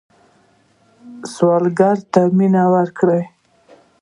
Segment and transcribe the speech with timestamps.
[1.33, 3.23] سوالګر ته مینه ورکوئ